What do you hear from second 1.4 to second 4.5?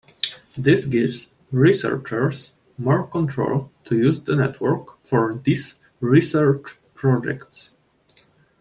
researchers more control to use the